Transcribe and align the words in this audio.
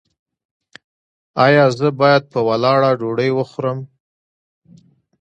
ایا 1.45 1.65
زه 1.79 1.87
باید 2.01 2.23
په 2.33 2.39
ولاړه 2.47 2.91
ډوډۍ 2.99 3.29
وخورم؟ 3.33 3.79